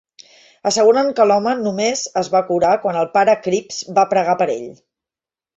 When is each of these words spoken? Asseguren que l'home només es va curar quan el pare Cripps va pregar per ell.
Asseguren 0.69 1.11
que 1.19 1.27
l'home 1.31 1.53
només 1.65 2.01
es 2.23 2.31
va 2.37 2.43
curar 2.49 2.73
quan 2.87 2.99
el 3.03 3.13
pare 3.19 3.39
Cripps 3.45 3.81
va 3.99 4.11
pregar 4.15 4.39
per 4.41 4.53
ell. 4.59 4.69